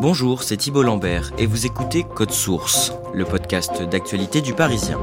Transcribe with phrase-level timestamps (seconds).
[0.00, 4.98] Bonjour, c'est Thibault Lambert et vous écoutez Code Source, le podcast d'actualité du Parisien.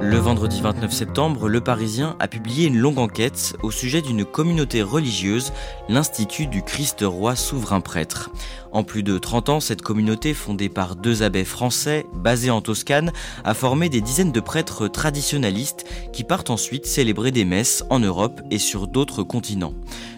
[0.00, 4.80] Le vendredi 29 septembre, Le Parisien a publié une longue enquête au sujet d'une communauté
[4.80, 5.52] religieuse,
[5.88, 8.30] l'Institut du Christ Roi Souverain Prêtre.
[8.70, 13.12] En plus de 30 ans, cette communauté, fondée par deux abbés français, basés en Toscane,
[13.42, 18.40] a formé des dizaines de prêtres traditionnalistes qui partent ensuite célébrer des messes en Europe
[18.52, 19.74] et sur d'autres continents.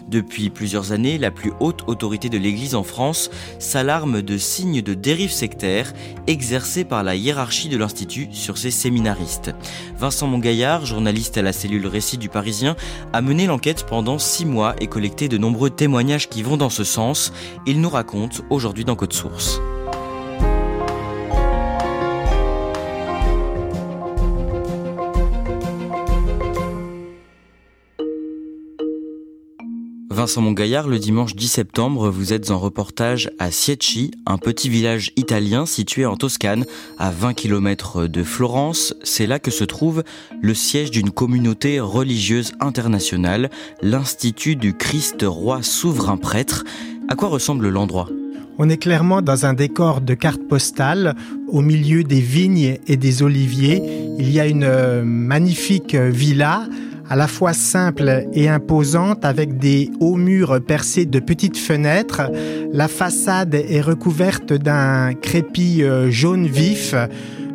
[0.09, 4.95] Depuis plusieurs années, la plus haute autorité de l'Église en France s'alarme de signes de
[4.95, 5.92] dérive sectaire
[6.27, 9.55] exercés par la hiérarchie de l'Institut sur ses séminaristes.
[9.98, 12.75] Vincent Mongaillard, journaliste à la cellule Récit du Parisien,
[13.12, 16.84] a mené l'enquête pendant six mois et collecté de nombreux témoignages qui vont dans ce
[16.84, 17.33] sens.
[17.67, 19.61] Il nous raconte aujourd'hui dans Code Source.
[30.19, 35.12] Vincent Mongaillard, le dimanche 10 septembre, vous êtes en reportage à Siecci, un petit village
[35.14, 36.64] italien situé en Toscane,
[36.98, 38.96] à 20 km de Florence.
[39.05, 40.02] C'est là que se trouve
[40.42, 43.48] le siège d'une communauté religieuse internationale,
[43.80, 46.64] l'Institut du Christ Roi Souverain Prêtre.
[47.08, 48.08] À quoi ressemble l'endroit?
[48.58, 51.14] On est clairement dans un décor de carte postale.
[51.46, 53.80] Au milieu des vignes et des oliviers,
[54.18, 56.67] il y a une euh, magnifique villa
[57.08, 62.23] à la fois simple et imposante avec des hauts murs percés de petites fenêtres.
[62.73, 66.95] La façade est recouverte d'un crépi euh, jaune vif,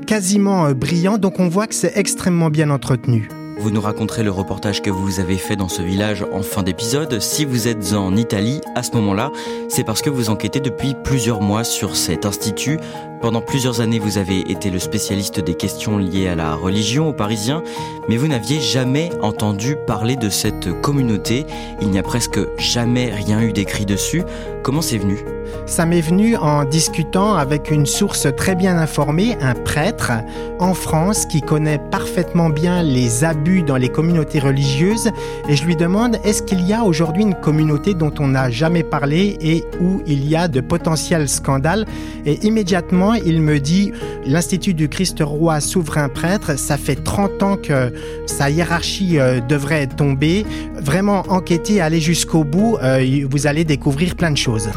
[0.07, 3.29] quasiment euh, brillant, donc on voit que c'est extrêmement bien entretenu.
[3.59, 7.21] Vous nous raconterez le reportage que vous avez fait dans ce village en fin d'épisode.
[7.21, 9.31] Si vous êtes en Italie, à ce moment-là,
[9.69, 12.79] c'est parce que vous enquêtez depuis plusieurs mois sur cet institut.
[13.23, 17.13] Pendant plusieurs années, vous avez été le spécialiste des questions liées à la religion aux
[17.13, 17.63] Parisiens,
[18.09, 21.45] mais vous n'aviez jamais entendu parler de cette communauté.
[21.79, 24.23] Il n'y a presque jamais rien eu d'écrit dessus.
[24.61, 25.23] Comment c'est venu?
[25.65, 30.11] Ça m'est venu en discutant avec une source très bien informée, un prêtre
[30.59, 35.09] en France qui connaît parfaitement bien les abus dans les communautés religieuses
[35.47, 38.83] et je lui demande est-ce qu'il y a aujourd'hui une communauté dont on n'a jamais
[38.83, 41.85] parlé et où il y a de potentiels scandales?
[42.25, 43.91] Et immédiatement il me dit
[44.25, 47.93] l'Institut du Christ roi souverain prêtre, ça fait 30 ans que
[48.25, 54.31] sa hiérarchie euh, devrait tomber, vraiment enquêter, aller jusqu'au bout, euh, vous allez découvrir plein
[54.31, 54.69] de choses.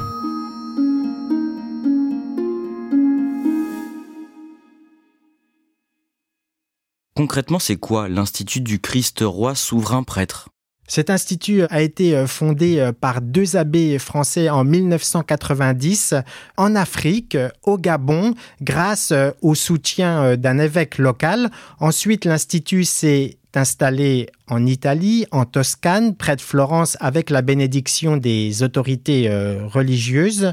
[7.17, 10.51] Concrètement, c'est quoi l'Institut du Christ Roi Souverain Prêtre?
[10.87, 16.15] Cet institut a été euh, fondé euh, par deux abbés français en 1990
[16.57, 21.51] en Afrique, au Gabon, grâce euh, au soutien d'un évêque local.
[21.81, 28.63] Ensuite, l'institut s'est installé en Italie, en Toscane, près de Florence, avec la bénédiction des
[28.63, 29.31] autorités
[29.73, 30.53] religieuses.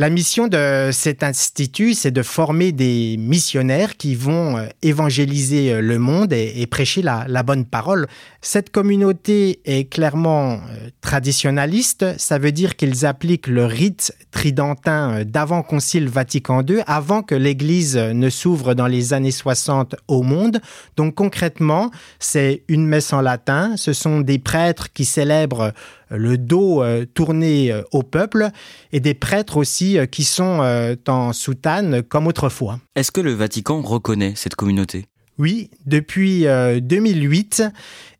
[0.00, 5.80] La mission de cet institut, c'est de former des missionnaires qui vont euh, évangéliser euh,
[5.80, 8.06] le monde et, prêcher la, bonne parole.
[8.40, 12.16] Cette communauté est clairement euh, traditionnaliste.
[12.16, 17.96] Ça veut dire qu'ils appliquent le rite tridentin d'avant Concile Vatican II, avant que l'Église
[17.96, 20.60] ne s'ouvre dans les années 60 au monde.
[20.96, 21.90] Donc concrètement,
[22.20, 23.76] c'est une messe en latin.
[23.76, 25.72] Ce sont des prêtres qui célèbrent
[26.10, 28.50] le dos euh, tourné euh, au peuple,
[28.92, 30.60] et des prêtres aussi euh, qui sont
[31.08, 32.80] en soutane comme autrefois.
[32.94, 35.06] Est-ce que le Vatican reconnaît cette communauté?
[35.38, 36.46] Oui, depuis
[36.80, 37.62] 2008,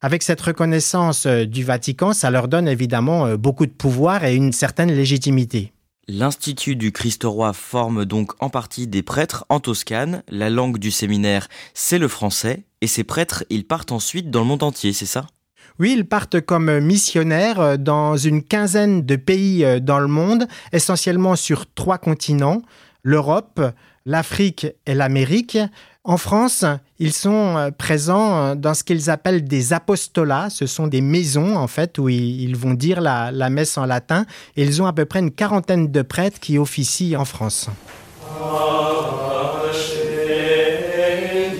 [0.03, 4.93] avec cette reconnaissance du Vatican, ça leur donne évidemment beaucoup de pouvoir et une certaine
[4.93, 5.73] légitimité.
[6.07, 10.23] L'Institut du Christ-Roi forme donc en partie des prêtres en Toscane.
[10.29, 12.63] La langue du séminaire, c'est le français.
[12.81, 15.27] Et ces prêtres, ils partent ensuite dans le monde entier, c'est ça?
[15.79, 21.73] Oui, ils partent comme missionnaires dans une quinzaine de pays dans le monde, essentiellement sur
[21.73, 22.63] trois continents,
[23.03, 23.61] l'Europe,
[24.09, 25.59] l'Afrique et l'Amérique.
[26.05, 26.65] En France,
[26.99, 30.49] ils sont euh, présents euh, dans ce qu'ils appellent des apostolats.
[30.49, 34.25] Ce sont des maisons, en fait, où ils vont dire la, messe en latin.
[34.57, 37.69] Et ils ont à peu près une quarantaine de prêtres qui officient en France.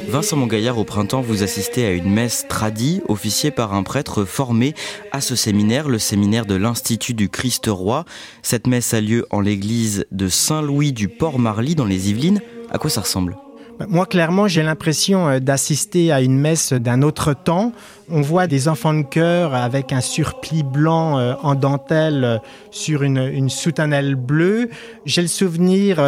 [0.09, 4.75] Vincent Mongaillard, au printemps, vous assistez à une messe tradie, officiée par un prêtre formé
[5.13, 8.07] à ce séminaire, le séminaire de l'Institut du Christ-Roi.
[8.43, 12.41] Cette messe a lieu en l'église de Saint-Louis du Port-Marly, dans les Yvelines.
[12.71, 13.37] À quoi ça ressemble?
[13.87, 17.73] Moi, clairement, j'ai l'impression euh, d'assister à une messe d'un autre temps.
[18.11, 22.39] On voit des enfants de chœur avec un surplis blanc euh, en dentelle euh,
[22.73, 24.69] sur une, une soutanelle bleue.
[25.07, 25.99] J'ai le souvenir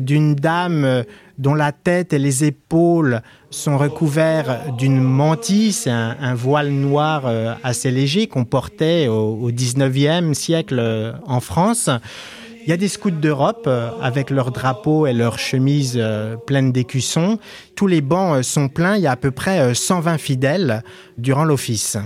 [0.00, 1.04] d'une dame
[1.38, 3.20] dont la tête et les épaules
[3.50, 7.24] sont recouverts d'une mantille, c'est un, voile noir
[7.62, 11.88] assez léger qu'on portait au, au 19e siècle en France.
[12.68, 16.70] Il y a des scouts d'Europe euh, avec leurs drapeaux et leurs chemises euh, pleines
[16.70, 17.38] d'écussons.
[17.74, 18.96] Tous les bancs euh, sont pleins.
[18.96, 20.82] Il y a à peu près 120 fidèles
[21.16, 21.96] durant l'office.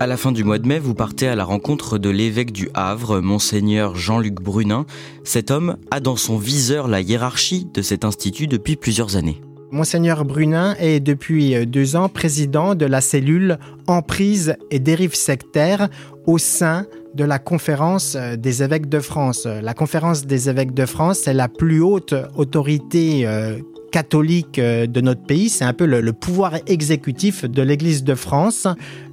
[0.00, 2.68] À la fin du mois de mai, vous partez à la rencontre de l'évêque du
[2.74, 4.84] Havre, monseigneur Jean-Luc Brunin.
[5.24, 9.40] Cet homme a dans son viseur la hiérarchie de cet institut depuis plusieurs années.
[9.70, 15.88] Monseigneur Brunin est depuis deux ans président de la cellule Emprise et dérive sectaire
[16.26, 19.46] au sein de la conférence euh, des évêques de France.
[19.46, 23.58] La conférence des évêques de France, c'est la plus haute autorité euh,
[23.92, 25.48] catholique euh, de notre pays.
[25.48, 28.66] C'est un peu le, pouvoir exécutif de l'Église de France.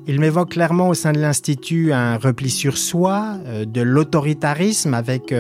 [0.08, 5.34] Il m'évoque clairement au sein de l'Institut un repli sur soi, de l'autoritarisme avec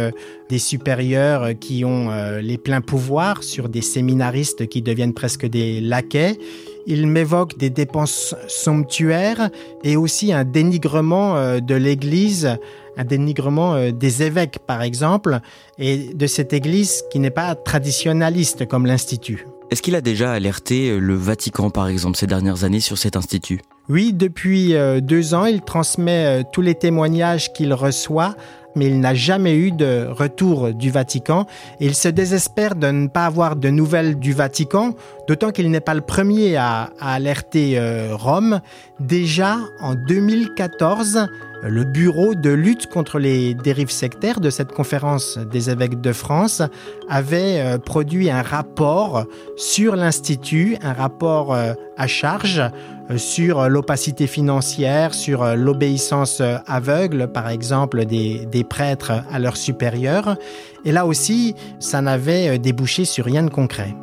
[0.49, 2.09] des supérieurs qui ont
[2.41, 6.39] les pleins pouvoirs sur des séminaristes qui deviennent presque des laquais.
[6.87, 9.49] Il m'évoque des dépenses somptuaires
[9.83, 12.57] et aussi un dénigrement euh, de l'Église,
[12.97, 15.39] un dénigrement euh, des évêques par exemple,
[15.79, 19.45] et de cette Église qui n'est pas traditionnaliste comme l'Institut.
[19.71, 23.15] Est-ce qu'il a déjà alerté euh, le Vatican par exemple ces dernières années sur cet
[23.15, 23.61] institut?
[23.87, 24.73] Oui, depuis
[25.03, 28.35] deux ans, il transmet tous les témoignages qu'il reçoit
[28.75, 31.47] mais il n'a jamais eu de retour du Vatican
[31.79, 34.93] il se désespère de ne pas avoir de nouvelles du Vatican,
[35.27, 38.59] d'autant qu'il n'est pas le premier à, alerter euh, Rome.
[38.99, 41.27] Déjà en 2014,
[41.67, 46.61] le bureau de lutte contre les dérives sectaires de cette conférence des évêques de France
[47.09, 49.25] avait euh, produit un rapport
[49.55, 52.61] sur l'Institut, un rapport euh, à charge
[53.09, 60.37] euh, sur l'opacité financière, sur l'obéissance aveugle, par exemple, des, des, prêtres à leurs supérieurs.
[60.83, 63.95] Et là aussi, ça n'avait débouché sur rien de concret.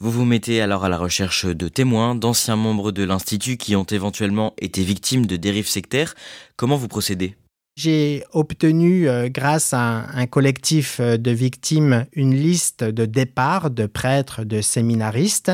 [0.00, 3.82] Vous vous mettez alors à la recherche de témoins, d'anciens membres de l'Institut qui ont
[3.82, 6.14] éventuellement été victimes de dérives sectaires.
[6.56, 7.34] Comment vous procédez?
[7.76, 13.86] J'ai obtenu, euh, grâce à un collectif euh, de victimes, une liste de départs de
[13.86, 15.50] prêtres, de séminaristes.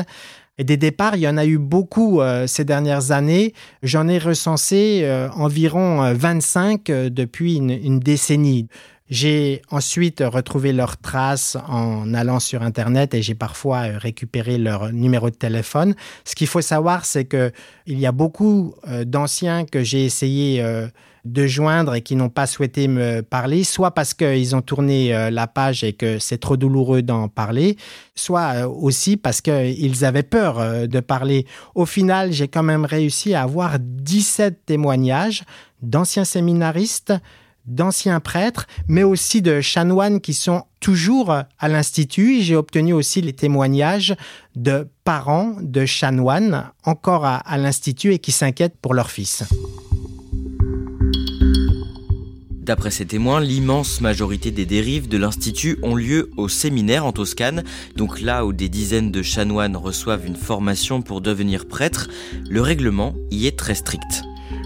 [0.57, 3.53] Et des départs, il y en a eu beaucoup euh, ces dernières années.
[3.83, 5.05] J'en ai recensé
[5.35, 8.67] environ 25 depuis une décennie.
[9.09, 14.91] J'ai ensuite retrouvé leurs traces en allant sur Internet et j'ai parfois euh, récupéré leur
[14.91, 15.93] numéro de téléphone.
[16.23, 17.51] Ce qu'il faut savoir, c'est que
[17.85, 20.87] il y a beaucoup euh, d'anciens que j'ai essayé euh,
[21.25, 25.47] de joindre et qui n'ont pas souhaité me parler, soit parce qu'ils ont tourné la
[25.47, 27.77] page et que c'est trop douloureux d'en parler,
[28.15, 31.45] soit aussi parce qu'ils avaient peur de parler.
[31.73, 35.43] Au final, j'ai quand même réussi à avoir 17 témoignages
[35.81, 37.13] d'anciens séminaristes,
[37.65, 42.41] d'anciens prêtres, mais aussi de chanoines qui sont toujours à l'Institut.
[42.41, 44.15] J'ai obtenu aussi les témoignages
[44.55, 49.43] de parents de chanoines encore à, l'Institut et qui s'inquiètent pour leur fils.
[52.65, 57.63] D'après ces témoins, l'immense majorité des dérives de l'Institut ont lieu au séminaire en Toscane,
[57.95, 62.09] donc là où des dizaines de chanoines reçoivent une formation pour devenir prêtres,
[62.49, 64.23] le règlement y est très strict.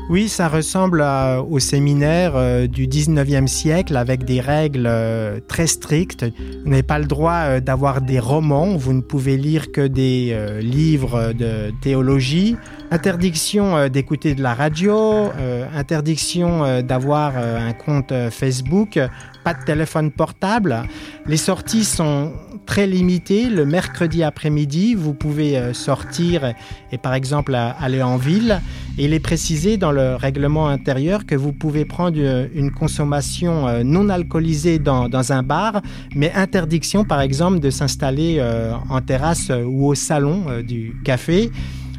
[0.09, 1.05] Oui, ça ressemble
[1.51, 6.25] au séminaire euh, du 19e siècle avec des règles euh, très strictes.
[6.63, 10.35] Vous n'avez pas le droit euh, d'avoir des romans, vous ne pouvez lire que des
[10.61, 12.57] livres de théologie.
[12.89, 15.29] Interdiction d'écouter de la radio,
[15.75, 18.97] interdiction d'avoir un compte Facebook.
[19.43, 20.84] Pas de téléphone portable.
[21.25, 22.31] Les sorties sont
[22.65, 23.50] très limitées.
[23.50, 26.53] Le mercredi après-midi, vous pouvez euh, sortir
[26.91, 28.62] et par exemple aller en ville.
[28.98, 33.84] Il est précisé dans le règlement intérieur que vous pouvez prendre euh, une consommation euh,
[33.84, 35.81] non alcoolisée dans, un bar,
[36.15, 38.41] mais interdiction par exemple de s'installer
[38.89, 41.51] en terrasse ou au salon du café.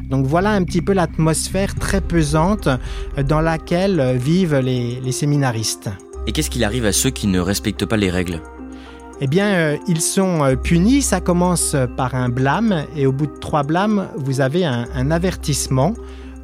[0.09, 2.67] Donc voilà un petit peu l'atmosphère très pesante
[3.27, 5.89] dans laquelle vivent les séminaristes.
[6.27, 8.41] Et qu'est-ce qu'il arrive à ceux qui ne respectent pas les règles?
[9.23, 11.01] Eh bien, euh, ils sont euh, punis.
[11.01, 15.93] Ça commence par un blâme et au bout de trois blâmes, vous avez un, avertissement.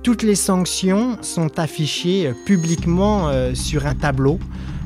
[0.04, 4.40] Toutes les sanctions sont affichées euh, publiquement sur un tableau.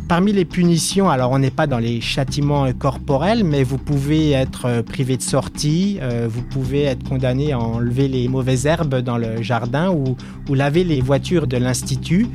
[0.07, 4.81] Parmi les punitions, alors on n'est pas dans les châtiments corporels, mais vous pouvez être
[4.81, 9.89] privé de sortie, vous pouvez être condamné à enlever les mauvaises herbes dans le jardin
[9.89, 12.27] ou laver les voitures de l'institut.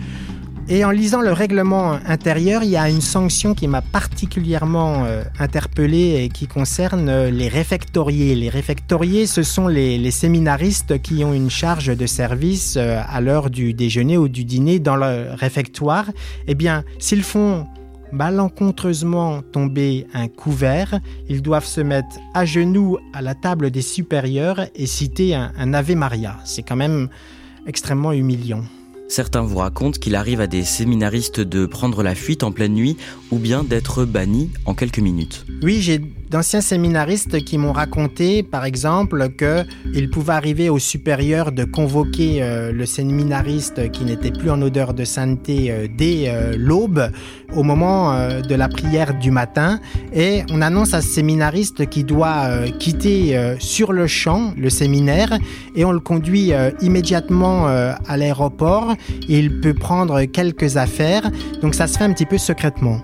[0.68, 5.22] Et en lisant le règlement intérieur, il y a une sanction qui m'a particulièrement euh,
[5.38, 8.34] interpellé et qui concerne euh, les réfectoriés.
[8.34, 13.48] Les réfectoriés, ce sont les, séminaristes qui ont une charge de service euh, à l'heure
[13.48, 16.06] du déjeuner ou du dîner dans le réfectoire.
[16.48, 17.68] Eh bien, s'ils font
[18.10, 24.66] malencontreusement tomber un couvert, ils doivent se mettre à genoux à la table des supérieurs
[24.74, 26.38] et citer un Ave Maria.
[26.44, 27.08] C'est quand même
[27.68, 28.62] extrêmement humiliant.
[29.08, 32.96] Certains vous racontent qu'il arrive à des séminaristes de prendre la fuite en pleine nuit
[33.30, 35.46] ou bien d'être bannis en quelques minutes.
[35.62, 41.64] Oui, j'ai d'anciens séminaristes qui m'ont raconté, par exemple, qu'il pouvait arriver au supérieur de
[41.64, 47.10] convoquer euh, le séminariste qui n'était plus en odeur de sainteté euh, dès euh, l'aube,
[47.54, 49.78] au moment de la prière du matin,
[50.12, 52.48] et on annonce à ce séminariste qu'il doit
[52.80, 55.38] quitter sur le champ le séminaire,
[55.76, 58.94] et on le conduit immédiatement à l'aéroport.
[59.28, 61.30] Il peut prendre quelques affaires,
[61.62, 63.00] donc ça se fait un petit peu secrètement.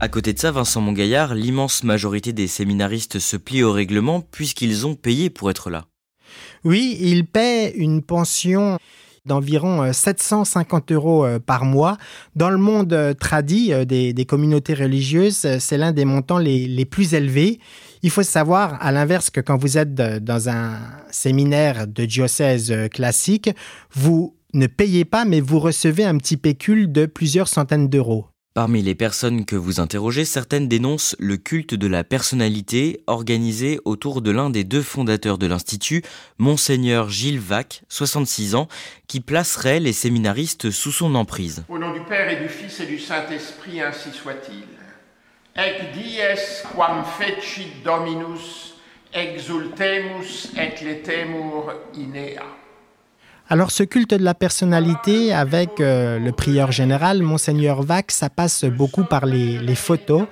[0.00, 4.86] À côté de ça, Vincent Mongaillard, l'immense majorité des séminaristes se plient au règlement puisqu'ils
[4.86, 5.86] ont payé pour être là.
[6.64, 8.78] Oui, ils paient une pension
[9.26, 11.98] d'environ 750 euh, euros euh, par mois.
[12.36, 17.14] Dans le monde euh, tradit des, communautés religieuses, c'est l'un des montants les, les, plus
[17.14, 17.58] élevés.
[18.02, 20.78] Il faut savoir, à l'inverse, que quand vous êtes dans un
[21.10, 23.50] séminaire de diocèse classique,
[23.92, 28.26] vous ne payez pas, mais vous recevez un petit pécule de plusieurs centaines d'euros.
[28.58, 34.20] Parmi les personnes que vous interrogez, certaines dénoncent le culte de la personnalité organisé autour
[34.20, 36.02] de l'un des deux fondateurs de l'Institut,
[36.38, 38.66] Monseigneur Gilles Vac, 66 ans,
[39.06, 41.64] qui placerait les séminaristes sous son emprise.
[41.68, 44.64] Au nom du Père et du Fils et du Saint-Esprit, ainsi soit-il.
[45.54, 46.18] Ec dies
[46.74, 48.74] quam fecit Dominus,
[49.14, 52.57] exultemus et letemur inea.
[53.50, 58.66] Alors ce culte de la personnalité avec euh, le prieur général, monseigneur Vac, ça passe
[58.66, 60.24] beaucoup par les, photos.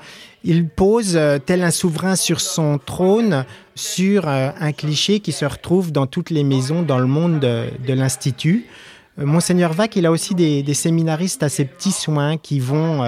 [0.44, 5.46] Il pose euh, tel un souverain sur son trône sur euh, un cliché qui se
[5.46, 8.66] retrouve dans toutes les maisons dans le monde de, l'Institut.
[9.16, 13.02] Monseigneur Vac, il a aussi des, des, séminaristes à ses petits soins qui vont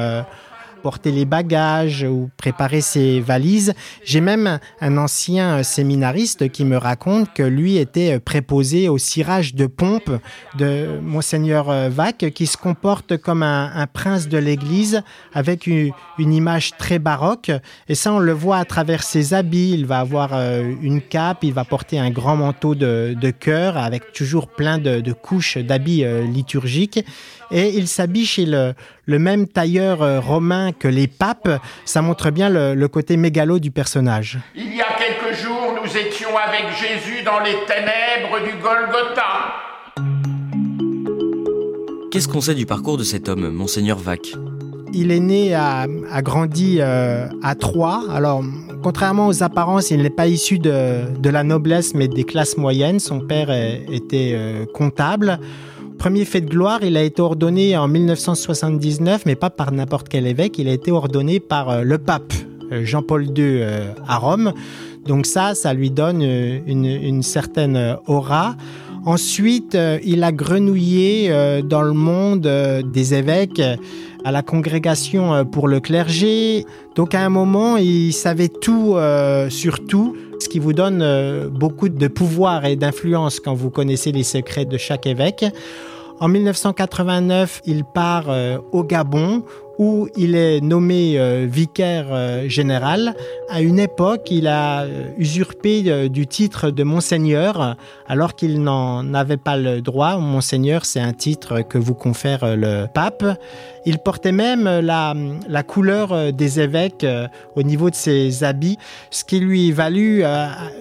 [0.78, 3.74] porter les bagages ou préparer ses valises.
[4.04, 9.66] J'ai même un ancien séminariste qui me raconte que lui était préposé au cirage de
[9.66, 10.10] pompe
[10.56, 16.98] de monseigneur Vac, qui se comporte comme un, prince de l'Église avec une, image très
[16.98, 17.50] baroque.
[17.88, 19.72] Et ça, on le voit à travers ses habits.
[19.72, 23.76] Il va avoir euh, une cape, il va porter un grand manteau de, de cœur
[23.76, 27.04] avec toujours plein de, couches d'habits euh, liturgiques.
[27.50, 28.74] Et il s'habille chez le,
[29.08, 31.48] le même tailleur euh, romain que les papes.
[31.86, 34.38] Ça montre bien le, côté mégalo du personnage.
[34.54, 39.54] Il y a quelques jours, nous étions avec Jésus dans les ténèbres du Golgotha.
[42.10, 44.34] Qu'est-ce qu'on sait du parcours de cet homme, Monseigneur Vac?
[44.92, 45.86] Il est né, a,
[46.22, 48.02] grandi euh, à Troyes.
[48.12, 48.42] Alors,
[48.82, 53.00] contrairement aux apparences, il n'est pas issu de, de, la noblesse, mais des classes moyennes.
[53.00, 55.38] Son père était euh, comptable.
[55.98, 60.28] Premier fait de gloire, il a été ordonné en 1979, mais pas par n'importe quel
[60.28, 62.32] évêque, il a été ordonné par euh, le pape
[62.70, 64.52] euh, Jean-Paul II euh, à Rome.
[65.06, 68.56] Donc ça, ça lui donne une, certaine aura.
[69.06, 71.32] Ensuite, il a grenouillé
[71.64, 72.46] dans le monde
[72.92, 73.62] des évêques
[74.22, 76.66] à la congrégation pour le clergé.
[76.94, 78.96] Donc à un moment, il savait tout
[79.48, 84.22] sur tout, ce qui vous donne beaucoup de pouvoir et d'influence quand vous connaissez les
[84.22, 85.44] secrets de chaque évêque.
[86.20, 89.44] En 1989, il part euh, au Gabon
[89.78, 93.14] où il est nommé euh, vicaire euh, général.
[93.48, 97.76] À une époque, il a euh, usurpé du titre de monseigneur
[98.08, 100.18] alors qu'il n'en avait pas le droit.
[100.18, 103.24] Monseigneur, c'est un titre que vous confère le pape.
[103.86, 107.06] Il portait même la, couleur des évêques
[107.54, 108.78] au niveau de ses habits,
[109.10, 110.22] ce qui lui valut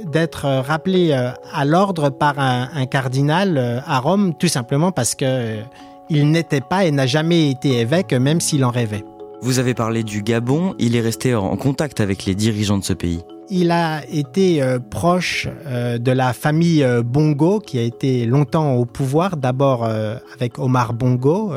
[0.05, 5.61] d'être rappelé à l'ordre par un, cardinal à Rome, tout simplement parce que
[6.09, 9.03] il n'était pas et n'a jamais été évêque, même s'il en rêvait.
[9.41, 12.93] Vous avez parlé du Gabon, il est resté en contact avec les dirigeants de ce
[12.93, 13.21] pays.
[13.49, 18.73] Il a été euh, proche euh, de la famille euh, Bongo, qui a été longtemps
[18.73, 21.53] au pouvoir, d'abord avec Omar Bongo,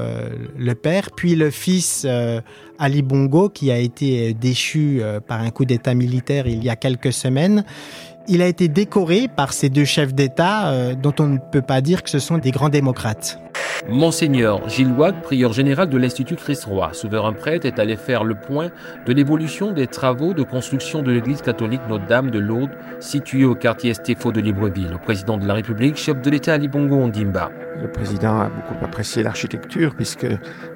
[0.57, 2.07] le père, puis le fils
[2.79, 7.13] Ali Bongo, qui a été déchu par un coup d'État militaire il y a quelques
[7.13, 7.65] semaines.
[8.29, 12.03] Il a été décoré par ces deux chefs d'État, dont on ne peut pas dire
[12.03, 13.41] que ce sont des grands démocrates.
[13.89, 18.71] Monseigneur Gilles prieur général de l'Institut Christ-Roi, souverain prêtre, est allé faire le point
[19.07, 22.71] de l'évolution des travaux de construction de l'église catholique Notre-Dame de Lourdes,
[23.01, 24.91] située au quartier Estéfo de Libreville.
[24.91, 27.51] Le président de la République, chef de l'État Ali Bongo Ondimba.
[27.81, 30.27] Le président a beaucoup apprécié l'architecture puisque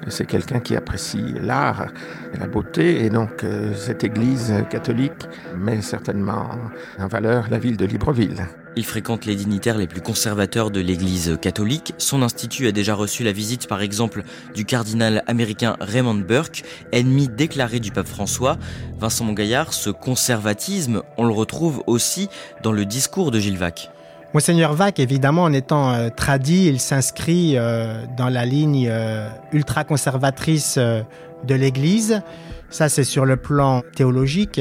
[0.07, 1.87] c'est quelqu'un qui apprécie l'art
[2.33, 6.49] et la beauté et donc euh, cette église catholique met certainement
[6.97, 8.47] en valeur la ville de Libreville.
[8.77, 11.93] Il fréquente les dignitaires les plus conservateurs de l'Église catholique.
[11.97, 17.29] Son institut a déjà reçu la visite, par exemple, du cardinal américain Raymond Burke, ennemi
[17.29, 18.57] déclaré du pape François.
[18.99, 22.27] Vincent Mongaillard, ce conservatisme, on le retrouve aussi
[22.63, 23.91] dans le discours de Gilles Vac.
[24.35, 30.77] Monseigneur Vac, évidemment, en étant euh, tradit, il s'inscrit euh, dans la ligne euh, ultra-conservatrice
[30.77, 32.21] de l'Église.
[32.69, 34.59] Ça, c'est sur le plan théologique,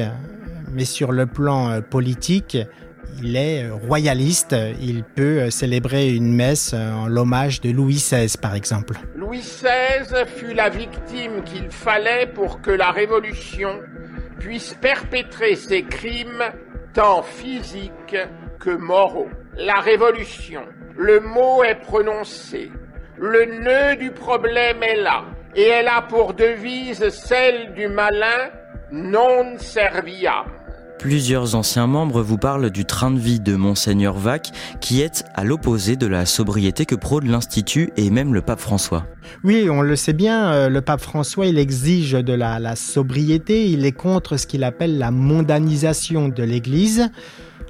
[0.73, 2.57] mais sur le plan politique,
[3.23, 8.95] il est royaliste, il peut célébrer une messe en l'hommage de Louis XVI par exemple.
[9.15, 13.81] Louis XVI fut la victime qu'il fallait pour que la Révolution
[14.39, 16.45] puisse perpétrer ses crimes
[16.93, 18.17] tant physiques
[18.61, 19.29] que moraux.
[19.57, 20.63] La Révolution,
[20.97, 22.71] le mot est prononcé,
[23.19, 28.51] le nœud du problème est là, et elle a pour devise celle du malin
[28.91, 30.45] non serviam.
[30.99, 35.45] Plusieurs anciens membres vous parlent du train de vie de Monseigneur Vac, qui est à
[35.45, 39.07] l'opposé de la sobriété que prône l'Institut et même le pape François.
[39.43, 43.69] Oui, on le sait bien, euh, le pape François, il exige de la, la sobriété,
[43.71, 47.11] il est contre ce qu'il appelle la mondanisation de l'Église.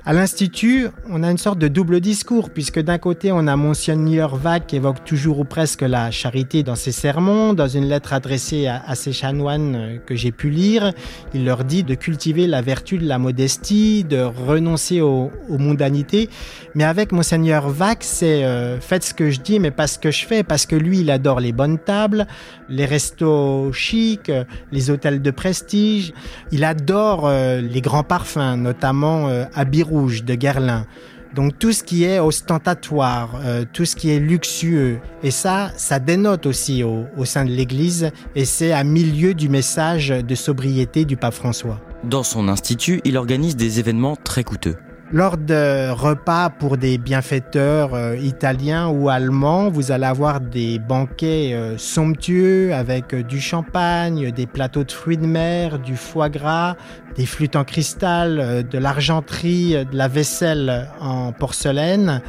[0.07, 4.37] À l'Institut, on a une sorte de double discours, puisque d'un côté, on a Monseigneur
[4.37, 7.55] Vac qui évoque toujours ou presque la charité dans ses sermons.
[7.55, 10.93] Dans une lettre adressée à, ses chanoines euh, que j'ai pu lire,
[11.33, 16.29] il leur dit de cultiver la vertu de la modestie, de renoncer aux, mondanités.
[16.75, 20.11] Mais avec Monseigneur Vac, c'est euh, faites ce que je dis, mais pas ce que
[20.11, 22.27] je fais, parce que lui, il adore les bonnes tables,
[22.69, 24.31] les restos chics,
[24.71, 26.13] les hôtels de prestige.
[26.53, 29.65] Il adore euh, les grands parfums, notamment à
[29.95, 30.87] de Guerlain.
[31.35, 35.99] Donc tout ce qui est ostentatoire, euh, tout ce qui est luxueux, et ça, ça
[35.99, 41.05] dénote aussi au, au sein de l'Église, et c'est à milieu du message de sobriété
[41.05, 41.81] du pape François.
[42.05, 44.77] Dans son institut, il organise des événements très coûteux.
[45.15, 51.53] Lors de repas pour des bienfaiteurs euh, italiens ou allemands, vous allez avoir des banquets
[51.55, 56.75] euh, somptueux avec euh, du champagne, des plateaux de fruits de mer, du foie gras,
[57.15, 62.21] des flûtes en cristal, de l'argenterie, de la vaisselle en porcelaine.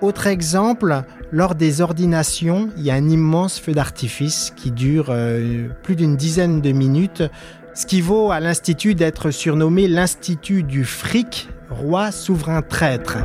[0.00, 5.12] Autre exemple, lors des ordinations, il y a un immense feu d'artifice qui dure
[5.82, 7.24] plus d'une dizaine de minutes,
[7.78, 13.18] ce qui vaut à l'Institut d'être surnommé l'Institut du fric roi souverain traître.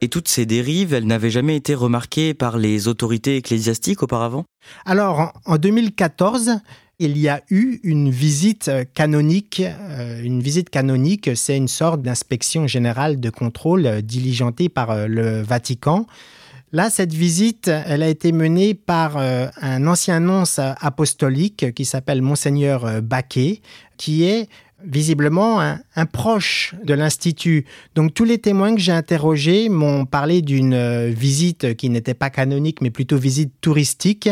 [0.00, 4.46] Et toutes ces dérives, elles n'avaient jamais été remarquées par les autorités ecclésiastiques auparavant?
[4.86, 6.60] Alors, en 2014,
[6.98, 9.60] il y a eu une visite canonique.
[9.60, 15.42] Euh, une visite canonique, c'est une sorte d'inspection générale de contrôle diligentée par euh, le
[15.42, 16.06] Vatican.
[16.72, 22.20] Là, cette visite, elle a été menée par euh, un ancien nonce apostolique qui s'appelle
[22.20, 23.60] Monseigneur Baquet,
[23.96, 24.48] qui est
[24.86, 27.64] visiblement un, proche de l'Institut.
[27.94, 32.30] Donc tous les témoins que j'ai interrogés m'ont parlé d'une euh, visite qui n'était pas
[32.30, 34.28] canonique, mais plutôt visite touristique.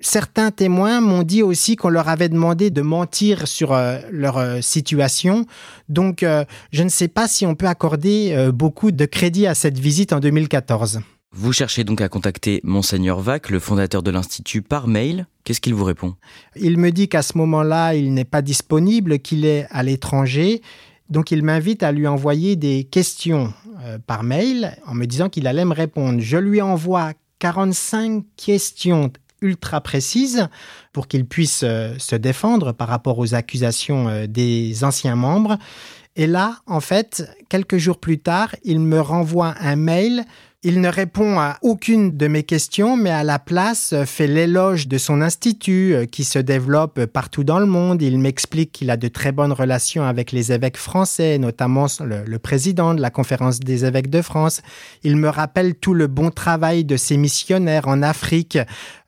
[0.00, 4.60] Certains témoins m'ont dit aussi qu'on leur avait demandé de mentir sur euh, leur euh,
[4.60, 5.46] situation.
[5.88, 6.24] Donc
[6.72, 10.18] je ne sais pas si on peut accorder beaucoup de crédit à cette visite en
[10.18, 11.00] 2014.
[11.38, 15.26] Vous cherchez donc à contacter Monseigneur Vac, le fondateur de l'Institut, par mail.
[15.44, 16.14] Qu'est-ce qu'il vous répond?
[16.56, 20.62] Il me dit qu'à ce moment-là, il n'est pas disponible, qu'il est à l'étranger.
[21.10, 25.46] Donc il m'invite à lui envoyer des questions euh, par mail en me disant qu'il
[25.46, 26.20] allait me répondre.
[26.20, 30.48] Je lui envoie 45 questions ultra précises
[30.94, 35.58] pour qu'il puisse euh, se défendre par rapport aux accusations euh, des anciens membres.
[36.16, 40.24] Et là, en fait, quelques jours plus tard, il me renvoie un mail
[40.68, 44.88] il ne répond à aucune de mes questions, mais à la place euh, fait l'éloge
[44.88, 48.02] de son institut euh, qui se développe partout dans le monde.
[48.02, 52.94] Il m'explique qu'il a de très bonnes relations avec les évêques français, notamment le, président
[52.94, 54.60] de la conférence des évêques de France.
[55.04, 58.58] Il me rappelle tout le bon travail de ses missionnaires en Afrique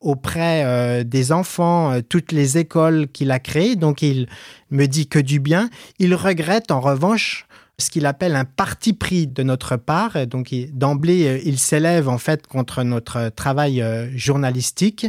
[0.00, 3.74] auprès euh, des enfants, toutes les écoles qu'il a créées.
[3.74, 4.28] Donc il
[4.70, 5.70] me dit que du bien.
[5.98, 7.47] Il regrette en revanche
[7.78, 10.26] ce qu'il appelle un parti pris de notre part.
[10.26, 15.06] Donc d'emblée, euh, il s'élève en fait contre notre travail euh, journalistique.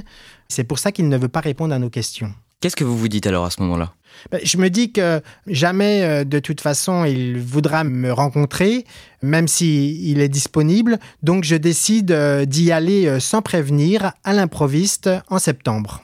[0.47, 2.33] C'est pour ça qu'il ne veut pas répondre à nos questions.
[2.61, 3.93] Qu'est-ce que vous vous dites alors à ce moment-là?
[4.31, 8.85] Ben, je me dis que jamais, euh, de toute façon, il voudra me rencontrer,
[9.23, 10.99] même s'il est disponible.
[11.23, 12.11] Donc, je décide
[12.45, 16.03] d'y aller sans prévenir, à l'improviste, en septembre.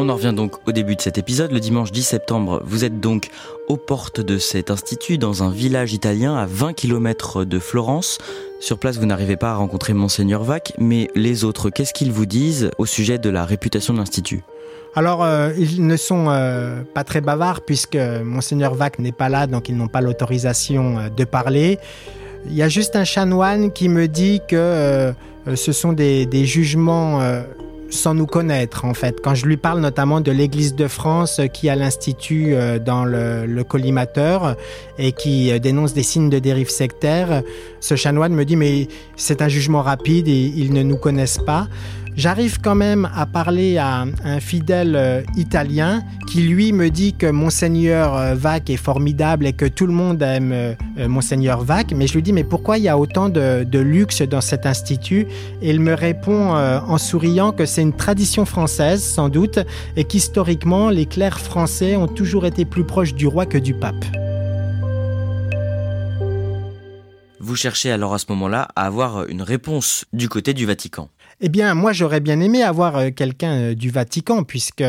[0.00, 1.50] On en revient donc au début de cet épisode.
[1.50, 3.30] Le dimanche 10 septembre, vous êtes donc
[3.66, 8.18] aux portes de cet institut dans un village italien à 20 km de Florence.
[8.60, 12.26] Sur place, vous n'arrivez pas à rencontrer Monseigneur Vac, mais les autres, qu'est-ce qu'ils vous
[12.26, 14.44] disent au sujet de la réputation de l'Institut?
[14.94, 19.48] Alors, euh, ils ne sont euh, pas très bavards puisque Monseigneur Vac n'est pas là,
[19.48, 21.80] donc ils n'ont pas l'autorisation euh, de parler.
[22.46, 25.12] Il y a juste un chanoine qui me dit que
[25.52, 27.20] ce sont des, des jugements
[27.90, 29.20] sans nous connaître en fait.
[29.22, 33.62] Quand je lui parle notamment de l'Église de France qui a l'Institut euh, dans le,
[33.64, 34.56] collimateur
[34.98, 37.42] et qui euh, dénonce des signes de dérive sectaire,
[37.80, 41.68] ce chanoine me dit mais c'est un jugement rapide et ils ne nous connaissent pas.
[42.18, 47.30] J'arrive quand même à parler à un fidèle euh, italien qui lui me dit que
[47.30, 50.74] monseigneur euh, Vac est formidable et que tout le monde aime euh,
[51.06, 54.40] monseigneur Vac, mais je lui dis mais pourquoi il y a autant de, luxe dans
[54.40, 55.28] cet institut?
[55.62, 59.60] Et il me répond en souriant que c'est une tradition française sans doute
[59.94, 64.04] et qu'historiquement les clercs français ont toujours été plus proches du roi que du pape.
[67.38, 71.10] Vous cherchez alors à ce moment-là à avoir une réponse du côté du Vatican.
[71.40, 74.84] Eh bien, moi, j'aurais bien aimé avoir euh, quelqu'un euh, du Vatican, puisque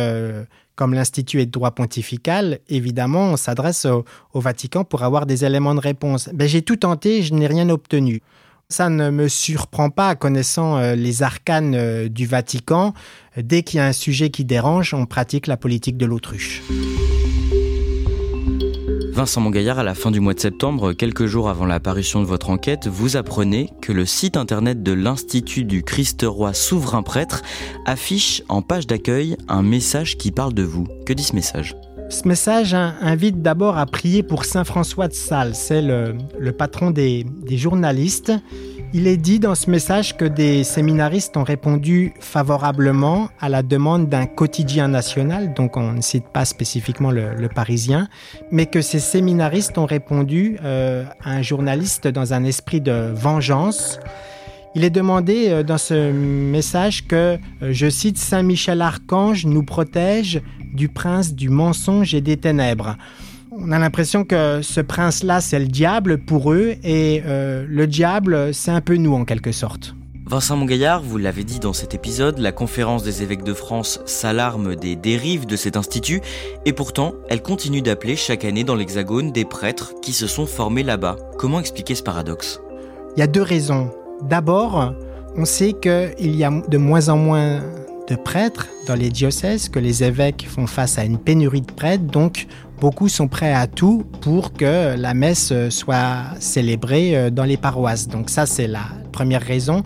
[0.76, 4.06] comme l'Institut est de droit pontifical, évidemment, on s'adresse au,
[4.40, 6.30] Vatican pour avoir des éléments de réponse.
[6.34, 8.22] Ben, j'ai tout tenté, je n'ai rien obtenu.
[8.70, 12.94] Ça ne me surprend pas, connaissant euh, les arcanes du Vatican.
[13.38, 16.64] Dès qu'il y a un sujet qui dérange, on pratique la politique de l'autruche.
[19.20, 22.50] Vincent Mongaillard, à la fin du mois de septembre, quelques jours avant l'apparition de votre
[22.50, 27.42] enquête, vous apprenez que le site internet de l'Institut du Christ-Roi Souverain Prêtre
[27.86, 30.88] affiche en page d'accueil un message qui parle de vous.
[31.06, 31.76] Que dit ce message?
[32.10, 36.16] Ce message invite d'abord à prier pour Saint François de Sales, c'est le,
[36.58, 38.32] patron des journalistes.
[38.92, 44.10] Il est dit dans ce message que des séminaristes ont répondu favorablement à la demande
[44.10, 48.10] d'un quotidien national, donc on ne cite pas spécifiquement le, Parisien,
[48.52, 54.00] mais que ces séminaristes ont répondu euh, à un journaliste dans un esprit de vengeance.
[54.74, 59.64] Il est demandé euh, dans ce message que, euh, je cite, Saint Michel Archange nous
[59.64, 60.42] protège
[60.74, 62.98] du prince du mensonge et des ténèbres
[63.52, 68.54] on a l'impression que ce prince-là, c'est le diable pour eux, et euh, le diable,
[68.54, 69.96] c'est un peu nous en quelque sorte.
[70.26, 74.76] Vincent Mongaillard, vous l'avez dit dans cet épisode, la conférence des évêques de France s'alarme
[74.76, 76.22] des dérives de cet institut,
[76.66, 80.84] et pourtant, elle continue d'appeler chaque année dans l'Hexagone des prêtres qui se sont formés
[80.84, 81.16] là-bas.
[81.40, 82.62] Comment expliquer ce paradoxe?
[83.18, 83.90] Il y a deux raisons.
[84.22, 84.94] D'abord,
[85.36, 87.62] on sait qu'il y a de moins en moins
[88.08, 92.06] de prêtres dans les diocèses, que les évêques font face à une pénurie de prêtres,
[92.06, 92.48] donc
[92.80, 98.08] beaucoup sont prêts à tout pour que la messe soit célébrée euh, dans les paroisses.
[98.08, 99.84] Donc ça, c'est la première raison.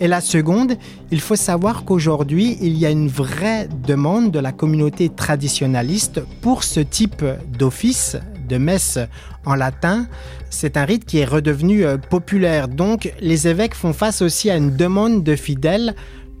[0.00, 0.76] Et la seconde,
[1.10, 6.64] il faut savoir qu'aujourd'hui, il y a une vraie demande de la communauté traditionnaliste pour
[6.64, 7.22] ce type
[7.58, 8.16] d'office
[8.48, 8.98] de messe
[9.44, 10.06] en latin.
[10.48, 12.68] C'est un rite qui est redevenu euh, populaire.
[12.68, 15.94] Donc les évêques font face aussi à une demande de fidèles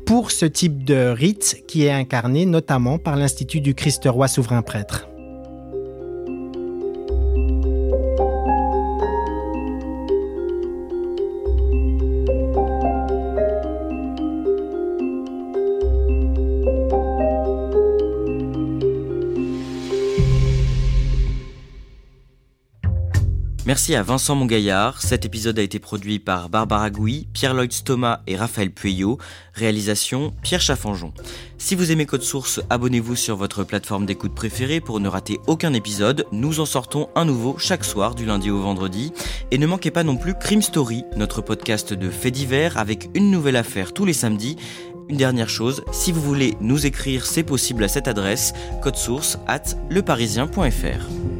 [0.06, 5.09] pour ce type de rite qui est incarné notamment par l'Institut du Christ-Roi souverain prêtre.
[23.70, 25.00] Merci à Vincent Mongaillard.
[25.00, 29.18] Cet épisode a été produit par Barbara Gouy, Pierre-Lloyd Stoma et Raphaël Pueyo.
[29.54, 31.12] Réalisation Pierre Chaffanjon.
[31.56, 35.72] Si vous aimez Code Source, abonnez-vous sur votre plateforme d'écoute préférée pour ne rater aucun
[35.72, 36.26] épisode.
[36.32, 39.12] Nous en sortons un nouveau chaque soir du lundi au vendredi.
[39.52, 43.30] Et ne manquez pas non plus Crime Story, notre podcast de faits divers avec une
[43.30, 44.56] nouvelle affaire tous les samedis.
[45.08, 48.52] Une dernière chose, si vous voulez nous écrire, c'est possible à cette adresse,
[48.82, 51.39] code source at leparisien.fr.